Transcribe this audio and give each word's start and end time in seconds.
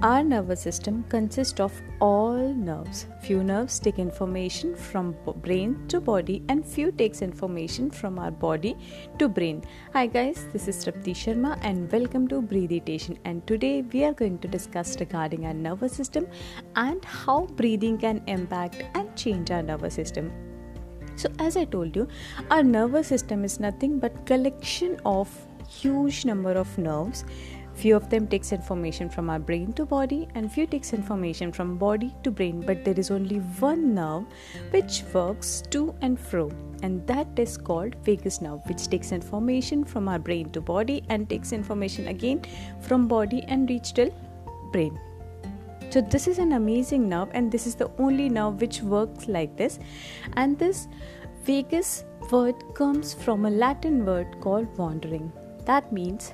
Our 0.00 0.22
nervous 0.22 0.60
system 0.60 1.04
consists 1.08 1.58
of 1.58 1.72
all 2.00 2.54
nerves. 2.54 3.08
Few 3.20 3.42
nerves 3.42 3.80
take 3.80 3.98
information 3.98 4.76
from 4.76 5.16
brain 5.38 5.88
to 5.88 6.00
body 6.00 6.44
and 6.48 6.64
few 6.64 6.92
takes 6.92 7.20
information 7.20 7.90
from 7.90 8.16
our 8.20 8.30
body 8.30 8.76
to 9.18 9.28
brain. 9.28 9.64
Hi 9.94 10.06
guys, 10.06 10.46
this 10.52 10.68
is 10.68 10.84
Trapti 10.84 11.16
Sharma 11.22 11.58
and 11.62 11.90
welcome 11.90 12.28
to 12.28 12.40
Breathitation 12.40 13.18
and 13.24 13.44
today 13.48 13.82
we 13.92 14.04
are 14.04 14.12
going 14.12 14.38
to 14.38 14.46
discuss 14.46 15.00
regarding 15.00 15.46
our 15.46 15.52
nervous 15.52 15.94
system 15.94 16.28
and 16.76 17.04
how 17.04 17.46
breathing 17.56 17.98
can 17.98 18.22
impact 18.28 18.84
and 18.94 19.16
change 19.16 19.50
our 19.50 19.64
nervous 19.64 19.94
system. 19.94 20.30
So 21.16 21.28
as 21.40 21.56
I 21.56 21.64
told 21.64 21.96
you, 21.96 22.06
our 22.52 22.62
nervous 22.62 23.08
system 23.08 23.44
is 23.44 23.58
nothing 23.58 23.98
but 23.98 24.26
collection 24.26 25.00
of 25.04 25.28
huge 25.68 26.24
number 26.24 26.52
of 26.52 26.78
nerves 26.78 27.24
few 27.78 27.94
of 27.94 28.10
them 28.10 28.26
takes 28.26 28.50
information 28.52 29.08
from 29.08 29.30
our 29.30 29.38
brain 29.38 29.72
to 29.74 29.84
body 29.86 30.26
and 30.34 30.52
few 30.52 30.66
takes 30.66 30.92
information 30.92 31.52
from 31.52 31.76
body 31.78 32.12
to 32.24 32.30
brain. 32.30 32.60
But 32.60 32.84
there 32.84 32.98
is 32.98 33.10
only 33.10 33.36
one 33.66 33.94
nerve 33.94 34.24
which 34.70 35.04
works 35.12 35.62
to 35.70 35.94
and 36.02 36.18
fro. 36.18 36.50
And 36.82 37.06
that 37.06 37.28
is 37.36 37.56
called 37.56 37.94
vagus 38.04 38.40
nerve 38.40 38.60
which 38.66 38.88
takes 38.88 39.12
information 39.12 39.84
from 39.84 40.08
our 40.08 40.18
brain 40.18 40.50
to 40.50 40.60
body 40.60 41.04
and 41.08 41.28
takes 41.30 41.52
information 41.52 42.08
again 42.08 42.42
from 42.80 43.06
body 43.06 43.44
and 43.46 43.70
reach 43.70 43.94
till 43.94 44.10
brain. 44.72 44.98
So 45.90 46.00
this 46.00 46.26
is 46.26 46.38
an 46.38 46.52
amazing 46.52 47.08
nerve 47.08 47.28
and 47.32 47.50
this 47.50 47.66
is 47.66 47.76
the 47.76 47.90
only 47.98 48.28
nerve 48.28 48.60
which 48.60 48.82
works 48.82 49.28
like 49.28 49.56
this. 49.56 49.78
And 50.34 50.58
this 50.58 50.88
vagus 51.44 52.04
word 52.32 52.56
comes 52.74 53.14
from 53.14 53.46
a 53.46 53.50
latin 53.50 54.04
word 54.04 54.40
called 54.40 54.76
wandering. 54.76 55.32
That 55.64 55.92
means 55.92 56.32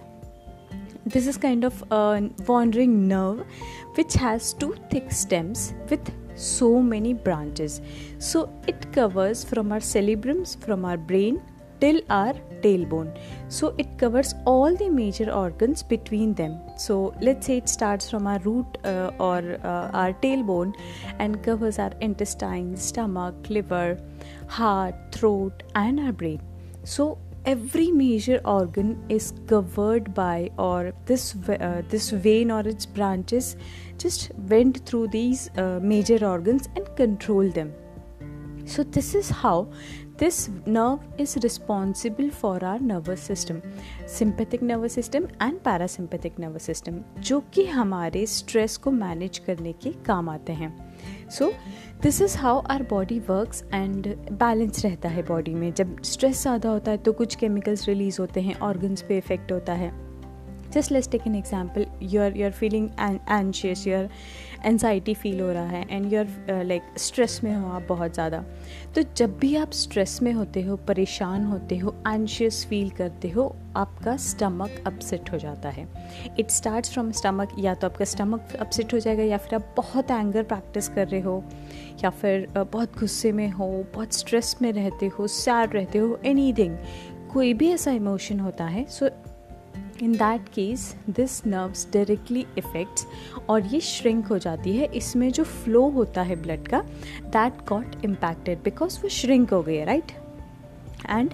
this 1.06 1.26
is 1.26 1.36
kind 1.36 1.64
of 1.64 1.84
a 1.90 2.30
wandering 2.46 3.06
nerve 3.06 3.44
which 3.94 4.14
has 4.14 4.52
two 4.54 4.74
thick 4.90 5.10
stems 5.10 5.74
with 5.90 6.12
so 6.34 6.80
many 6.80 7.14
branches. 7.14 7.80
So 8.18 8.52
it 8.66 8.92
covers 8.92 9.44
from 9.44 9.70
our 9.72 9.80
cerebrum, 9.80 10.44
from 10.44 10.84
our 10.84 10.96
brain 10.96 11.42
till 11.80 12.00
our 12.08 12.34
tailbone. 12.62 13.16
So 13.48 13.74
it 13.78 13.98
covers 13.98 14.34
all 14.44 14.74
the 14.74 14.88
major 14.88 15.30
organs 15.30 15.82
between 15.82 16.34
them. 16.34 16.58
So 16.76 17.14
let's 17.20 17.46
say 17.46 17.58
it 17.58 17.68
starts 17.68 18.10
from 18.10 18.26
our 18.26 18.38
root 18.40 18.78
uh, 18.84 19.10
or 19.18 19.58
uh, 19.62 19.90
our 19.92 20.12
tailbone 20.14 20.74
and 21.18 21.42
covers 21.42 21.78
our 21.78 21.92
intestines, 22.00 22.82
stomach, 22.82 23.34
liver, 23.48 24.00
heart, 24.46 24.94
throat, 25.12 25.62
and 25.74 26.00
our 26.00 26.12
brain. 26.12 26.40
So 26.84 27.18
every 27.44 27.90
major 27.90 28.40
organ 28.44 29.04
is 29.08 29.32
covered 29.46 30.14
by 30.14 30.50
or 30.56 30.92
this 31.04 31.34
uh, 31.48 31.82
this 31.88 32.10
vein 32.10 32.50
or 32.50 32.60
its 32.60 32.86
branches 32.86 33.56
just 33.98 34.30
went 34.48 34.84
through 34.86 35.06
these 35.08 35.50
uh, 35.58 35.78
major 35.82 36.26
organs 36.26 36.68
and 36.76 36.96
control 36.96 37.50
them 37.50 37.72
so 38.64 38.82
this 38.82 39.14
is 39.14 39.28
how 39.28 39.68
this 40.16 40.48
nerve 40.64 41.00
is 41.18 41.36
responsible 41.42 42.30
for 42.30 42.64
our 42.64 42.78
nervous 42.78 43.20
system 43.20 43.60
sympathetic 44.06 44.62
nervous 44.62 44.94
system 44.94 45.28
and 45.40 45.62
parasympathetic 45.62 46.38
nervous 46.38 46.70
system 46.72 47.04
जो 47.20 47.40
कि 47.54 47.66
हमारे 47.66 48.26
stress 48.26 48.76
को 48.76 48.90
manage 48.90 49.38
करने 49.46 49.72
के 49.82 49.92
काम 50.06 50.28
आते 50.28 50.52
हैं 50.52 50.72
so 51.30 51.52
this 52.02 52.20
is 52.22 52.36
how 52.38 52.60
our 52.70 52.82
body 52.82 53.18
works 53.28 53.64
and 53.74 54.06
balance 54.32 54.84
रहता 54.84 55.08
है 55.08 55.22
बॉडी 55.22 55.54
में। 55.54 55.72
जब 55.72 55.96
स्ट्रेस 56.02 56.42
ज़्यादा 56.42 56.68
होता 56.68 56.90
है 56.90 56.98
तो 56.98 57.12
कुछ 57.12 57.34
केमिकल्स 57.34 57.86
रिलीज़ 57.88 58.20
होते 58.20 58.40
हैं 58.40 58.58
ऑर्गन्स 58.60 59.02
पे 59.02 59.18
इफ़ेक्ट 59.18 59.52
होता 59.52 59.72
है। 59.72 59.92
Just 60.74 60.92
let's 60.92 61.08
take 61.10 61.26
an 61.26 61.34
example 61.34 61.86
you 62.02 62.22
are 62.22 62.36
you 62.36 62.46
are 62.46 62.52
feeling 62.52 62.88
anxious 63.30 63.86
you 63.86 63.96
are 63.96 64.08
anxiety 64.66 65.14
feel 65.14 65.40
हो 65.40 65.50
रहा 65.52 65.68
है 65.68 65.84
and 65.90 66.12
you 66.12 66.18
are 66.18 66.64
like 66.64 66.82
stress 66.98 67.40
में 67.44 67.54
हो 67.54 67.70
आप 67.70 67.86
बहुत 67.88 68.14
ज़्यादा। 68.14 68.38
तो 68.94 69.02
जब 69.16 69.38
भी 69.38 69.54
आप 69.56 69.72
स्ट्रेस 69.72 70.18
में 70.22 70.32
होते 70.32 70.62
हो, 70.62 70.76
परेशान 70.88 71.44
होते 71.44 71.76
हो 71.78 71.94
एनशियस 72.08 72.64
फील 72.66 72.90
करते 72.90 73.28
हो, 73.30 73.44
आपका 73.76 74.16
स्टमक 74.18 74.82
अपसेट 74.86 75.32
हो 75.32 75.38
जाता 75.38 75.68
है। 75.68 75.86
इट 76.38 76.50
स्टार्ट 76.50 76.86
फ्रॉम 76.86 77.10
स्टमक 77.12 77.54
या 77.58 77.74
तो 77.74 77.86
आपका 77.86 78.04
स्टमक 78.04 78.54
अपसेट 78.60 78.94
हो 78.94 78.98
जाएगा, 78.98 79.22
या 79.22 79.36
फिर 79.38 79.54
आप 79.54 79.74
बहुत 79.76 80.10
एंगर 80.10 80.42
प्रैक्टिस 80.44 80.88
कर 80.88 81.08
रहे 81.08 81.20
हो, 81.20 81.42
या 82.04 82.10
फिर 82.12 82.48
बहुत 82.56 82.98
गुस्से 82.98 83.32
में 83.32 83.50
हो, 83.50 83.68
बहुत 83.94 84.14
स्ट्रेस 84.14 84.56
में 84.62 84.72
रहते 84.72 85.06
हो 85.18 85.26
सैड 85.28 85.74
रहते 85.74 85.98
हो 85.98 86.18
एनी 86.24 86.52
थिंग 86.52 86.76
कोई 87.32 87.54
भी 87.54 87.70
ऐसा 87.72 87.90
इमोशन 87.92 88.40
होता 88.40 88.64
है 88.66 88.84
so 88.88 89.08
in 90.02 90.12
that 90.12 90.48
case 90.48 90.94
this 91.10 91.40
nerves 91.46 91.86
directly 91.92 92.44
effects 92.58 93.06
और 93.48 93.66
ये 93.66 93.80
श्रिंक 93.80 94.26
हो 94.26 94.38
जाती 94.38 94.76
है। 94.76 94.86
इसमें 94.94 95.30
जो 95.32 95.44
फ्लो 95.44 95.88
होता 95.90 96.22
है 96.22 96.36
ब्लड 96.42 96.68
का 96.68 96.80
दैट 97.26 97.64
गॉट 97.68 98.04
इम्पैक्टेड 98.04 98.62
बिकॉज़ 98.64 98.98
वो 99.02 99.08
श्रिंक 99.10 99.52
हो 99.52 99.62
गई 99.62 99.84
right 99.84 100.12
and 101.10 101.30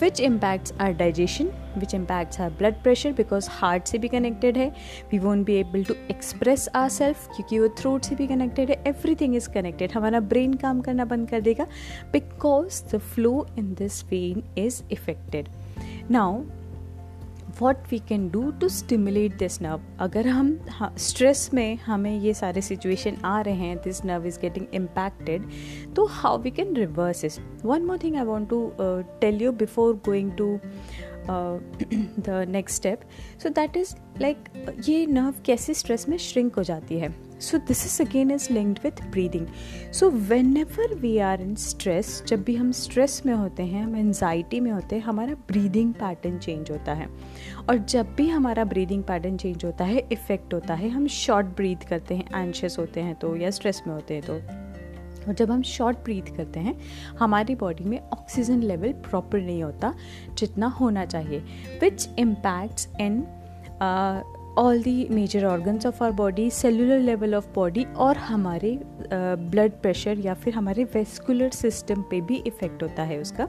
which 0.00 0.20
impacts 0.20 0.72
our 0.80 0.92
digestion 0.92 1.50
which 1.78 1.94
impacts 1.94 2.40
our 2.40 2.50
blood 2.50 2.74
pressure 2.82 3.12
because 3.12 3.48
heart 3.50 3.86
से 3.86 3.98
भी 3.98 4.08
कनेक्टेड 4.08 4.56
है। 4.56 4.68
We 5.10 5.18
won't 5.18 5.44
be 5.46 5.54
able 5.54 5.84
to 5.84 5.94
express 6.10 6.68
our 6.74 6.88
self 6.88 7.26
क्योंकि 7.26 7.58
वो 7.58 7.68
थ्रोट 7.78 8.04
से 8.04 8.14
भी 8.14 8.26
कनेक्टेड 8.26 8.70
है। 8.70 8.82
एवरी 8.86 9.14
थिंग 9.14 9.36
इज़ 9.36 9.48
कनेक्टेड 9.50 9.92
हमारा 9.92 10.20
ब्रेन 10.20 10.54
काम 10.54 10.80
करना 10.80 11.04
बंद 11.04 11.28
कर 11.30 11.40
देगा। 11.40 11.66
Because 12.12 12.82
the 12.94 12.98
flow 12.98 13.46
in 13.58 13.74
this 13.74 14.02
vein 14.04 14.42
is 14.58 14.82
effected 14.92 15.48
now 16.10 16.42
what 17.60 17.76
we 17.90 17.98
can 18.08 18.28
do 18.30 18.50
to 18.60 18.68
stimulate 18.68 19.36
this 19.38 19.60
nerve 19.62 19.80
अगर 20.00 20.26
हम 20.28 20.58
स्ट्रेस 20.98 21.48
में 21.54 21.76
हमें 21.76 22.18
ये 22.20 22.34
सारे 22.34 22.60
सिचुएशन 22.62 23.16
आ 23.24 23.40
रहे 23.40 23.54
हैं 23.56 23.76
this 23.84 24.04
nerve 24.04 24.26
is 24.26 24.38
getting 24.40 24.66
impacted 24.74 25.46
तो 25.96 26.06
how 26.12 26.38
we 26.38 26.50
can 26.50 26.74
reverse 26.76 27.24
is 27.24 27.38
one 27.64 27.82
more 27.82 27.98
thing 28.04 28.16
I 28.16 28.24
want 28.24 28.48
to 28.50 28.72
tell 29.20 29.42
you 29.42 29.52
before 29.56 29.94
going 30.06 30.32
to 30.32 30.58
the 31.28 32.44
next 32.48 32.76
step 32.76 33.00
so 33.42 33.48
that 33.48 33.76
is 33.76 33.94
like 34.20 34.44
ये 34.88 35.04
नर्व 35.06 35.34
कैसे 35.46 35.74
स्ट्रेस 35.74 36.08
में 36.08 36.16
shrink 36.18 36.56
हो 36.56 36.62
जाती 36.62 36.98
है? 36.98 37.14
So 37.40 37.58
this 37.58 37.84
is 37.86 38.08
again 38.08 38.30
is 38.30 38.52
linked 38.52 38.80
with 38.84 39.02
breathing 39.10 39.46
so 39.92 40.10
whenever 40.56 40.94
we 40.94 41.16
are 41.18 41.40
in 41.42 41.54
stress 41.54 42.22
जब 42.26 42.42
भी 42.42 42.56
हम 42.56 42.72
stress 42.72 43.22
में 43.26 43.32
होते 43.34 43.62
हैं, 43.62 43.82
हम 43.84 43.96
एनजाइटी 43.96 44.60
में 44.60 44.70
होते 44.70 44.96
हैं, 44.96 45.02
हमारा 45.02 45.34
ब्रीदिंग 45.48 45.92
पैटर्न 45.94 46.38
चेंज 46.38 46.70
होता 46.70 46.94
है। 46.94 47.08
और 47.68 47.78
जब 47.78 48.14
भी 48.16 48.28
हमारा 48.28 48.64
ब्रीदिंग 48.64 49.02
पैटर्न 49.04 49.36
चेंज 49.36 49.64
होता 49.64 49.84
है 49.84 50.02
इफ़ेक्ट 50.12 50.54
होता 50.54 50.74
है, 50.74 50.88
हम 50.88 51.06
शॉर्ट 51.06 51.46
ब्रीथ 51.56 51.88
करते 51.88 52.14
हैं 52.14 52.42
एंशियस 52.42 52.78
होते 52.78 53.00
हैं 53.00 53.14
तो 53.14 53.36
या 53.36 53.50
स्ट्रेस 53.50 53.82
में 53.86 53.94
होते 53.94 54.14
हैं 54.14 54.22
तो। 54.22 54.40
और 55.28 55.34
जब 55.34 55.50
हम 55.50 55.62
शॉर्ट 55.62 55.98
ब्रीथ 55.98 56.36
करते 56.36 56.60
हैं 56.60 56.80
हमारी 57.18 57.54
बॉडी 57.54 57.84
में 57.84 58.00
ऑक्सीजन 58.00 58.62
लेवल 58.62 58.92
प्रॉपर 58.92 59.40
नहीं 59.40 59.62
होता 59.62 59.94
जितना 60.38 60.66
होना 60.66 61.04
चाहिए 61.04 61.38
which 61.80 62.08
impacts 62.18 62.88
in 63.00 63.26
all 64.58 64.82
the 64.82 65.08
major 65.10 65.44
organs 65.44 65.86
of 65.86 66.04
our 66.04 66.10
body 66.10 66.50
cellular 66.50 66.98
level 66.98 67.34
of 67.34 67.48
body 67.54 67.84
और 67.84 68.16
हमारे 68.16 68.80
ब्लड 69.12 69.72
uh, 69.72 69.78
प्रेशर 69.78 70.18
या 70.18 70.34
फिर 70.34 70.54
हमारे 70.54 70.84
वेस्कुलर 70.84 71.50
सिस्टम 71.50 72.02
पे 72.02 72.20
भी 72.20 72.36
इफ़ेक्ट 72.36 72.82
होता 72.82 73.02
है 73.02 73.18
उसका। 73.18 73.48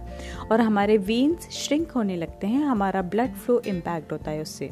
और 0.51 0.61
हमारे 0.61 0.97
वेन्स 0.97 1.49
श्रिंक 1.49 1.91
होने 1.91 2.15
लगते 2.15 2.47
हैं 2.47 2.63
हमारा 2.63 3.01
ब्लड 3.01 3.33
फ्लो 3.33 3.61
इम्पैक्ट 3.67 4.11
होता 4.11 4.31
है 4.31 4.41
उससे। 4.41 4.69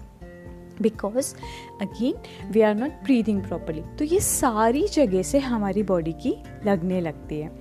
Because 0.82 1.34
again 1.82 2.50
we 2.52 2.62
are 2.62 2.76
not 2.76 3.04
breathing 3.04 3.42
properly 3.44 3.82
तो 4.00 4.06
ये 4.06 4.20
सारी 4.20 4.88
जगह 4.88 5.22
से 5.22 5.40
हमारी 5.40 5.84
बॉडी 5.84 6.14
की 6.24 6.36
लगने 6.66 7.02
लगती 7.02 7.40
है। 7.40 7.52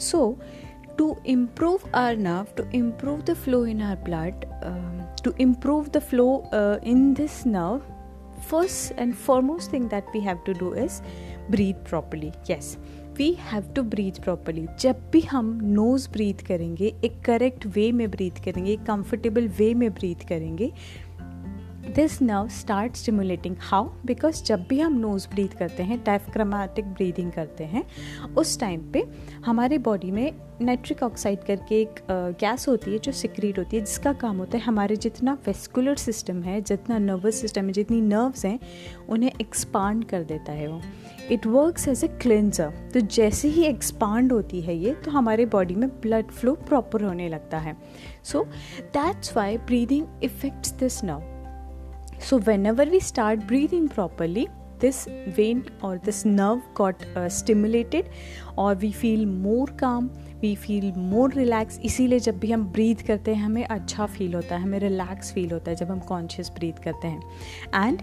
So 0.00 0.36
to 0.98 1.14
improve 1.26 1.90
our 1.94 2.16
nerve 2.16 2.54
to 2.56 2.70
improve 2.78 3.22
the 3.22 3.34
flow 3.34 3.64
in 3.66 3.82
our 3.82 3.96
blood 4.04 4.44
to 5.24 5.32
improve 5.40 5.88
the 5.88 5.98
flow 6.10 6.28
in 6.54 7.12
this 7.14 7.46
nerve 7.46 7.92
first 8.46 8.98
and 9.02 9.14
foremost 9.26 9.70
thing 9.72 9.84
that 9.90 10.08
we 10.14 10.20
have 10.20 10.40
to 10.46 10.54
do 10.54 10.70
is 10.80 10.96
breathe 11.52 11.78
properly. 11.90 12.30
Yes 12.48 12.76
we 13.18 13.30
have 13.40 13.70
to 13.74 13.82
breathe 13.82 14.20
properly 14.22 14.66
जब 14.80 15.02
भी 15.12 15.20
हम 15.20 15.50
nose 15.62 16.08
breathe 16.12 16.42
करेंगे, 16.46 16.86
एक 17.04 17.20
correct 17.24 17.66
way 17.66 17.90
में 17.92 18.10
breathe 18.10 18.42
करेंगे, 18.44 18.72
एक 18.72 18.82
comfortable 18.86 19.48
वे 19.58 19.72
में 19.74 19.92
breathe 19.94 20.26
करेंगे 20.28 20.72
this 21.86 22.20
nerve 22.22 22.48
start 22.48 22.96
stimulating 22.96 23.56
how 23.60 23.88
because 24.06 24.42
जब 24.44 24.64
भी 24.68 24.78
हम 24.80 24.96
नोज़ 24.98 25.26
ब्रीथ 25.28 25.56
करते 25.58 25.82
हैं 25.82 25.98
डायफ्रामेटिक 26.04 26.84
ब्रीदिंग 26.84 27.30
करते 27.32 27.64
हैं, 27.64 27.84
उस 28.36 28.58
टाइम 28.60 28.90
पे 28.92 29.04
हमारे 29.44 29.78
बॉडी 29.78 30.10
में 30.10 30.32
नाइट्रिक 30.62 31.02
ऑक्साइड 31.02 31.44
करके 31.44 31.80
एक 31.80 32.00
गैस 32.40 32.66
होती 32.68 32.92
है 32.92 32.98
जो 32.98 33.12
सिक्रीट 33.12 33.58
होती 33.58 33.76
है, 33.76 33.84
जिसका 33.84 34.12
काम 34.12 34.38
होता 34.38 34.58
है 34.58 34.64
हमारे 34.64 34.96
जितना 34.96 35.36
वेस्कुलर 35.46 35.96
सिस्टम 35.96 36.42
है, 36.42 36.60
जितना 36.60 36.98
नर्वस 36.98 37.40
सिस्टम 37.40 37.66
है, 37.66 37.72
जितनी 37.72 38.00
नर्व्स 38.00 38.44
हैं, 38.44 38.58
उन्हें 39.08 39.30
एक्सपांड 39.40 40.04
कर 40.04 40.22
देता 40.22 40.52
है 40.52 40.68
वो। 40.68 40.80
It 41.30 41.46
works 41.46 41.88
as 41.88 42.04
a 42.04 42.08
cleanser 42.22 42.72
तो 42.94 43.00
जैसे 43.00 43.48
ही 43.48 43.64
एक्सपांड 43.64 44.32
होती 44.32 44.60
है 44.60 44.76
ये 44.76 44.94
तो 44.94 45.10
हमारे 45.10 45.46
बॉडी 45.46 45.74
में 45.74 45.88
ब्लड 46.00 46.30
फ्लो 46.30 46.54
प्रॉपर 46.68 47.02
होने 47.02 47.28
लगता 47.28 47.58
है। 47.58 47.76
So 48.24 48.44
that's 48.94 49.36
why 49.36 49.56
breathing 49.58 50.06
effects 50.24 50.72
this 50.72 51.02
nerve 51.04 51.32
So, 52.18 52.38
whenever 52.38 52.84
we 52.84 53.00
start 53.00 53.46
breathing 53.46 53.88
properly, 53.88 54.48
this 54.78 55.06
vein 55.28 55.64
or 55.82 55.98
this 55.98 56.24
nerve 56.24 56.62
got 56.74 57.02
uh, 57.16 57.28
stimulated 57.28 58.08
or 58.56 58.74
we 58.74 58.92
feel 58.92 59.26
more 59.26 59.66
calm 59.66 60.10
we 60.44 60.54
feel 60.56 60.92
more 60.96 61.32
relax 61.34 61.78
इसीलिए 61.84 62.18
जब 62.20 62.38
भी 62.38 62.50
हम 62.52 62.64
breathe 62.72 63.06
करते 63.06 63.34
हैं 63.34 63.44
हमें 63.44 63.64
अच्छा 63.64 64.06
feel 64.06 64.34
होता 64.34 64.56
है 64.56 64.62
हमें 64.62 64.78
रिलैक्स 64.80 65.32
फील 65.32 65.52
होता 65.52 65.70
है 65.70 65.76
जब 65.76 65.90
हम 65.90 66.00
कॉन्शियस 66.08 66.50
ब्रीथ 66.58 66.82
करते 66.84 67.08
हैं 67.08 67.86
and 67.86 68.02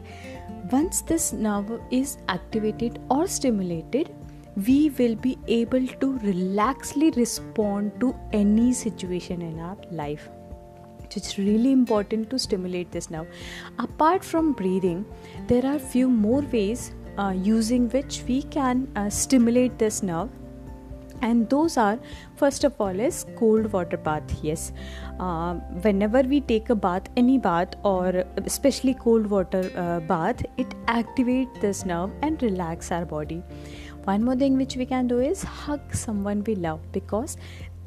once 0.73 1.03
this 1.09 1.33
nerve 1.33 1.79
is 1.93 2.17
activated 2.31 2.99
और 3.11 3.27
stimulated 3.37 4.19
we 4.57 4.89
will 4.91 5.15
be 5.15 5.37
able 5.47 5.85
to 5.99 6.07
relaxly 6.19 7.09
respond 7.17 7.93
to 7.99 8.13
any 8.33 8.73
situation 8.73 9.41
in 9.41 9.59
our 9.59 9.77
life. 9.91 10.29
It's 11.17 11.37
really 11.37 11.71
important 11.71 12.29
to 12.29 12.39
stimulate 12.39 12.91
this 12.91 13.09
nerve. 13.09 13.27
Apart 13.79 14.23
from 14.23 14.53
breathing, 14.53 15.05
there 15.47 15.65
are 15.65 15.79
few 15.79 16.09
more 16.09 16.41
ways 16.41 16.93
uh, 17.17 17.33
using 17.35 17.89
which 17.89 18.23
we 18.27 18.43
can 18.43 18.87
uh, 18.95 19.09
stimulate 19.09 19.77
this 19.77 20.03
nerve. 20.03 20.29
And 21.23 21.47
those 21.51 21.77
are 21.77 21.99
first 22.35 22.63
of 22.63 22.79
all 22.81 22.99
is 22.99 23.25
cold 23.37 23.71
water 23.71 23.97
bath. 23.97 24.23
Yes. 24.41 24.71
Uh, 25.19 25.53
whenever 25.83 26.21
we 26.21 26.41
take 26.41 26.71
a 26.71 26.75
bath 26.75 27.03
any 27.15 27.37
bath 27.37 27.75
or 27.83 28.23
especially 28.37 28.95
cold 28.95 29.27
water 29.27 29.71
uh, 29.75 29.99
bath 29.99 30.43
it 30.57 30.69
activates 30.87 31.61
this 31.61 31.85
nerve 31.85 32.09
and 32.23 32.41
relax 32.41 32.91
our 32.91 33.05
body. 33.05 33.43
One 34.05 34.23
more 34.23 34.35
thing 34.35 34.57
which 34.57 34.77
we 34.77 34.87
can 34.87 35.07
do 35.07 35.19
is 35.19 35.43
hug 35.43 35.93
someone 35.93 36.43
we 36.43 36.55
love 36.55 36.79
because 36.91 37.37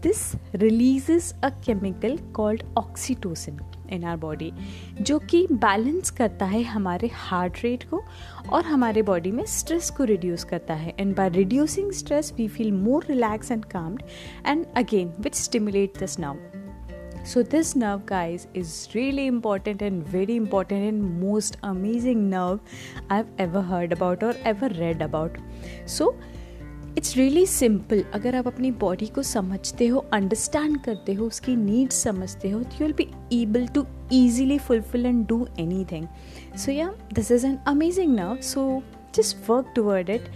this 0.04 0.24
releases 0.60 1.34
a 1.42 1.50
chemical 1.66 2.18
called 2.32 2.64
oxytocin 2.76 3.62
इन 3.92 4.04
our 4.04 4.16
body 4.16 4.50
जो 5.00 5.18
कि 5.30 5.46
balance 5.52 6.10
करता 6.10 6.46
है 6.46 6.62
हमारे 6.62 7.10
heart 7.14 7.58
rate 7.64 7.84
को 7.90 8.02
और 8.52 8.64
हमारे 8.64 9.02
body 9.02 9.30
में 9.30 9.44
स्ट्रेस 9.48 9.90
को 9.96 10.04
रिड्यूस 10.04 10.44
करता 10.44 10.74
है 10.74 10.94
and 10.98 11.14
by 11.16 11.28
reducing 11.28 11.92
stress 11.92 12.32
we 12.38 12.48
feel 12.48 12.72
more 12.72 13.06
relax 13.08 13.50
and 13.50 13.64
calmed 13.64 14.02
and 14.46 14.66
again 14.76 15.12
which 15.20 15.34
stimulate 15.34 15.98
this 15.98 16.18
now 16.18 16.36
so 17.24 17.42
this 17.42 17.68
nerve 17.74 18.00
guys 18.08 18.42
is 18.60 18.72
really 18.94 19.22
important 19.26 19.82
and 19.82 20.08
very 20.14 20.34
important 20.36 20.88
and 20.88 21.04
most 21.20 21.56
amazing 21.68 22.28
nerve 22.32 22.74
i've 23.16 23.30
ever 23.44 23.62
heard 23.70 23.94
about 23.96 24.26
or 24.28 24.32
ever 24.50 24.68
read 24.80 25.04
about 25.06 25.38
so 25.86 26.08
it's 26.98 27.16
really 27.16 27.44
simple 27.46 28.02
अगर 28.14 28.36
आप 28.36 28.46
अपनी 28.46 28.70
body 28.80 29.06
को 29.06 29.22
समझते 29.22 29.86
हो 29.86 30.04
understand 30.12 30.80
करते 30.80 31.14
हो, 31.14 31.26
उसकी 31.26 31.56
needs 31.56 32.02
समझते 32.02 32.50
हो 32.50 32.62
तो 32.62 32.76
you 32.80 32.86
will 32.86 32.92
be 32.92 33.08
able 33.42 33.66
to 33.66 33.84
easily 34.12 34.58
fulfil 34.58 35.06
and 35.06 35.26
do 35.26 35.46
anything 35.92 36.06
so 36.56 36.72
yeah 36.72 36.92
this 37.14 37.30
is 37.30 37.46
an 37.46 37.56
amazing 37.66 38.14
nerve 38.14 38.36
so 38.42 38.82
just 39.14 39.50
work 39.50 39.72
toward 39.76 40.10
it 40.10 40.28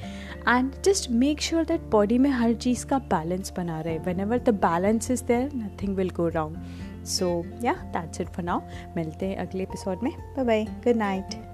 and 0.48 0.70
just 0.84 1.10
make 1.10 1.40
sure 1.40 1.64
that 1.64 1.90
body 1.90 2.18
में 2.18 2.30
हर 2.30 2.54
चीज़ 2.54 2.86
का 2.86 2.98
बैलेंस 3.14 3.52
बना 3.56 3.80
रहे. 3.80 3.98
Whenever 4.20 4.38
the 4.38 4.54
balance 4.64 5.10
is 5.10 5.24
there 5.24 5.50
nothing 5.54 5.96
will 5.96 6.10
go 6.16 6.28
round 6.28 7.04
so 7.06 7.44
yeah 7.64 7.72
that's 7.96 8.20
it 8.20 8.28
for 8.28 8.44
now 8.44 8.60
मिलते 8.96 9.26
हैं 9.26 9.36
अगले 9.46 9.62
episode 9.62 10.02
में. 10.02 10.12
Bye 10.12 10.44
bye 10.44 10.64
good 10.64 10.96
night 10.96 11.47